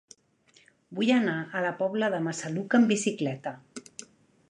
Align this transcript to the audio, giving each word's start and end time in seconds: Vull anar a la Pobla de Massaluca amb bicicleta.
Vull 0.99 1.11
anar 1.17 1.35
a 1.37 1.63
la 1.67 1.75
Pobla 1.83 2.11
de 2.17 2.25
Massaluca 2.31 2.83
amb 2.83 2.93
bicicleta. 2.97 3.57